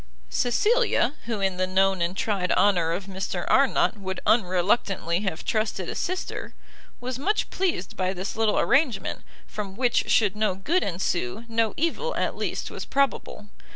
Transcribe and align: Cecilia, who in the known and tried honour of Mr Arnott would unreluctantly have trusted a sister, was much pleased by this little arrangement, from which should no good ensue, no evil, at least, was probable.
Cecilia, 0.31 1.13
who 1.27 1.41
in 1.41 1.57
the 1.57 1.67
known 1.67 2.01
and 2.01 2.17
tried 2.17 2.51
honour 2.53 2.91
of 2.91 3.05
Mr 3.05 3.45
Arnott 3.47 3.97
would 3.99 4.19
unreluctantly 4.25 5.19
have 5.19 5.45
trusted 5.45 5.87
a 5.89 5.93
sister, 5.93 6.55
was 6.99 7.19
much 7.19 7.51
pleased 7.51 7.95
by 7.95 8.11
this 8.11 8.35
little 8.35 8.57
arrangement, 8.57 9.21
from 9.45 9.75
which 9.75 10.09
should 10.09 10.35
no 10.35 10.55
good 10.55 10.81
ensue, 10.81 11.45
no 11.47 11.75
evil, 11.77 12.15
at 12.15 12.35
least, 12.35 12.71
was 12.71 12.83
probable. 12.83 13.49